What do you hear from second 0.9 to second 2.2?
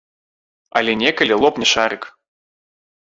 некалі лопне шарык.